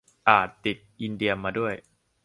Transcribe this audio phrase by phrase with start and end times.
[0.29, 1.73] อาจติดอินเดียมาด้วย